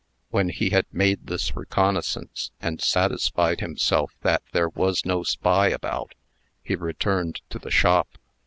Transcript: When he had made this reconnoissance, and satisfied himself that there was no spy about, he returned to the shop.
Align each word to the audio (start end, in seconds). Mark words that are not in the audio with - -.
When 0.31 0.49
he 0.49 0.71
had 0.71 0.87
made 0.91 1.27
this 1.27 1.55
reconnoissance, 1.55 2.49
and 2.59 2.81
satisfied 2.81 3.59
himself 3.59 4.15
that 4.21 4.41
there 4.51 4.69
was 4.69 5.05
no 5.05 5.21
spy 5.21 5.67
about, 5.67 6.15
he 6.63 6.73
returned 6.73 7.41
to 7.51 7.59
the 7.59 7.69
shop. 7.69 8.07